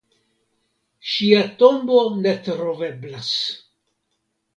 Ŝia 1.09 1.41
tombo 1.59 1.97
ne 2.21 2.33
troveblas. 2.47 3.29